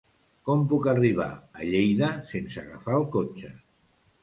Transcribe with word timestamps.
Com 0.49 0.63
puc 0.71 0.87
arribar 0.93 1.27
a 1.59 1.67
Lleida 1.73 2.11
sense 2.33 2.59
agafar 2.65 2.99
el 3.03 3.09
cotxe? 3.19 3.55